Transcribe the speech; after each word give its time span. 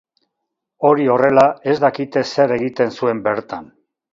Hori 0.89 1.05
horrela, 1.15 1.45
ez 1.73 1.77
dakite 1.83 2.25
zer 2.33 2.57
egiten 2.59 2.99
zuen 2.99 3.25
bertan. 3.29 3.71